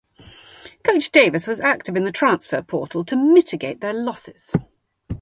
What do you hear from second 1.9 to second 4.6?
in the transfer portal to mitigate these losses.